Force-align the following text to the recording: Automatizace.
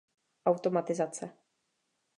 Automatizace. 0.51 1.25